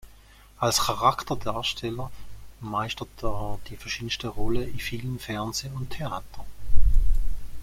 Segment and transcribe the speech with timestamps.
[0.57, 2.09] Als Charakterdarsteller
[2.59, 6.43] meisterte er die verschiedensten Rollen in Film, Fernsehen und Theater.